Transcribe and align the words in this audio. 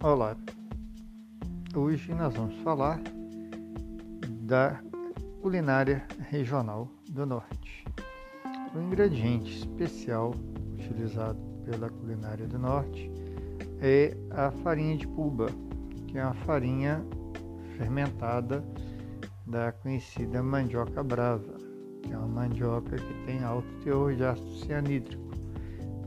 Olá, 0.00 0.36
hoje 1.74 2.14
nós 2.14 2.32
vamos 2.32 2.54
falar 2.62 3.00
da 4.42 4.80
culinária 5.42 6.06
regional 6.30 6.88
do 7.10 7.26
Norte. 7.26 7.84
O 8.76 8.78
ingrediente 8.80 9.58
especial 9.58 10.32
utilizado 10.74 11.40
pela 11.64 11.90
culinária 11.90 12.46
do 12.46 12.60
Norte 12.60 13.10
é 13.80 14.16
a 14.30 14.52
farinha 14.62 14.96
de 14.96 15.08
puba, 15.08 15.48
que 16.06 16.16
é 16.16 16.22
uma 16.24 16.34
farinha 16.34 17.04
fermentada 17.76 18.64
da 19.48 19.72
conhecida 19.72 20.40
mandioca 20.40 21.02
brava, 21.02 21.56
que 22.04 22.12
é 22.12 22.16
uma 22.16 22.28
mandioca 22.28 22.94
que 22.94 23.26
tem 23.26 23.42
alto 23.42 23.68
teor 23.82 24.14
de 24.14 24.22
ácido 24.22 24.58
cianídrico. 24.58 25.27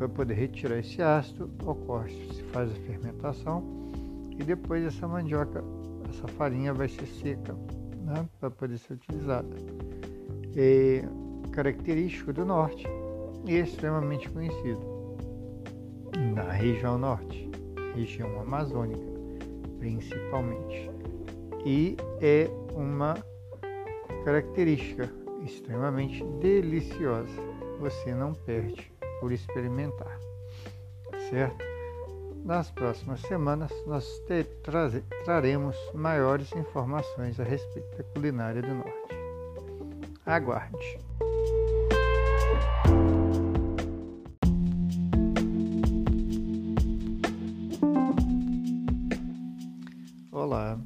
Para 0.02 0.10
poder 0.10 0.34
retirar 0.34 0.80
esse 0.80 1.00
ácido, 1.00 1.48
ocorre, 1.64 2.28
se 2.34 2.42
faz 2.46 2.72
a 2.72 2.74
fermentação 2.74 3.64
e 4.32 4.44
depois 4.44 4.84
essa 4.84 5.08
mandioca, 5.08 5.64
essa 6.10 6.28
farinha 6.28 6.74
vai 6.74 6.88
ser 6.88 7.06
seca 7.06 7.54
né, 8.04 8.28
para 8.40 8.50
poder 8.50 8.80
ser 8.80 8.94
utilizada. 8.94 9.56
É 10.56 11.04
característico 11.52 12.34
do 12.34 12.44
norte 12.44 12.88
e 13.46 13.54
extremamente 13.54 14.28
conhecido 14.32 14.82
na 16.34 16.52
região 16.52 16.98
norte, 16.98 17.48
região 17.94 18.40
amazônica 18.40 19.06
principalmente. 19.78 20.90
E 21.64 21.96
é 22.20 22.50
uma 22.74 23.14
característica 24.26 25.08
extremamente 25.46 26.24
deliciosa. 26.40 27.40
Você 27.80 28.16
não 28.16 28.34
perde 28.34 28.92
por 29.22 29.32
experimentar, 29.32 30.20
certo? 31.30 31.64
Nas 32.44 32.72
próximas 32.72 33.22
semanas, 33.22 33.72
nós 33.86 34.04
te, 34.28 34.44
traremos 35.24 35.76
maiores 35.94 36.52
informações 36.54 37.40
a 37.40 37.44
respeito 37.44 37.98
da 37.98 38.04
culinária 38.04 38.64
do 38.64 38.74
Norte. 38.74 39.16
Aguarde! 40.26 41.00
Olá, 50.32 50.80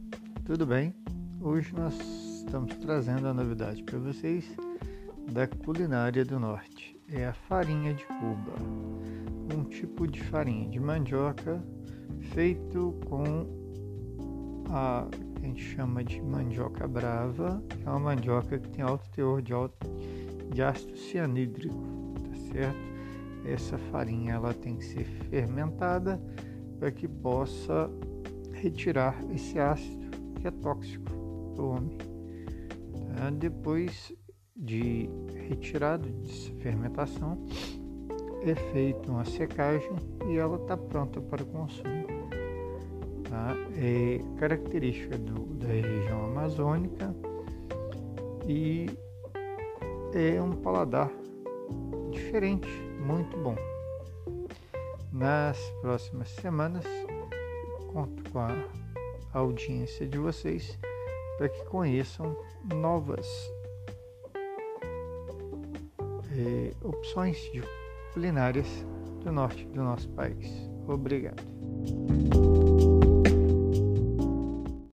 tudo 0.44 0.66
bem? 0.66 0.94
Hoje 1.40 1.74
nós 1.74 1.98
estamos 2.40 2.76
trazendo 2.80 3.30
a 3.30 3.34
novidade 3.34 3.82
para 3.84 3.98
vocês 4.00 4.46
da 5.32 5.48
culinária 5.48 6.24
do 6.24 6.40
Norte. 6.40 7.00
É 7.12 7.26
a 7.26 7.34
farinha 7.34 7.94
de 7.94 8.06
Cuba 8.06 8.96
um 9.54 9.64
tipo 9.66 10.08
de 10.08 10.22
farinha 10.24 10.68
de 10.70 10.80
mandioca 10.80 11.64
feito 12.34 12.96
com 13.08 13.46
a 14.70 15.08
que 15.36 15.46
a 15.46 15.48
gente 15.48 15.64
chama 15.64 16.04
de 16.04 16.22
mandioca 16.22 16.88
brava, 16.88 17.62
que 17.70 17.88
é 17.88 17.90
uma 17.90 18.00
mandioca 18.00 18.58
que 18.58 18.70
tem 18.70 18.84
alto 18.84 19.08
teor 19.12 19.42
de, 19.42 19.54
alto, 19.54 19.88
de 20.52 20.64
ácido 20.64 20.98
cianídrico, 20.98 21.76
tá 22.24 22.36
certo? 22.52 22.96
Essa 23.46 23.78
farinha 23.78 24.34
ela 24.34 24.54
tem 24.54 24.76
que 24.76 24.86
ser 24.86 25.06
fermentada 25.30 26.20
para 26.80 26.92
que 26.92 27.08
possa 27.08 27.90
retirar 28.54 29.16
esse 29.32 29.60
ácido 29.60 30.10
que 30.42 30.48
é 30.48 30.52
tóxico 30.52 31.06
para 31.54 31.64
o 31.64 31.70
homem. 31.70 31.98
Tá? 33.16 33.30
Depois 33.30 34.12
de 34.56 35.10
retirado 35.50 36.08
dessa 36.08 36.52
fermentação, 36.62 37.38
é 38.42 38.56
feita 38.72 39.12
uma 39.12 39.26
secagem 39.26 39.92
e 40.28 40.38
ela 40.38 40.56
está 40.56 40.78
pronta 40.78 41.20
para 41.20 41.44
o 41.44 41.46
consumo. 41.48 42.06
Tá? 43.30 43.56
É 43.76 44.20
característica 44.40 45.18
do, 45.18 45.46
da 45.56 45.68
região 45.68 46.26
amazônica 46.26 47.14
e 48.48 48.88
é 50.14 50.42
um 50.42 50.52
paladar 50.52 51.12
diferente, 52.12 52.70
muito 53.06 53.38
bom. 53.38 53.56
Nas 55.12 55.58
próximas 55.82 56.30
semanas, 56.30 56.86
conto 57.92 58.30
com 58.32 58.40
a 58.40 58.54
audiência 59.34 60.08
de 60.08 60.18
vocês 60.18 60.78
para 61.38 61.50
que 61.50 61.66
conheçam 61.66 62.38
novas 62.74 63.28
é, 66.38 66.72
opções 66.84 67.38
culinárias 68.14 68.68
do 69.24 69.32
norte 69.32 69.66
do 69.68 69.84
nosso 69.84 70.10
país. 70.10 70.48
Obrigado. 70.88 71.44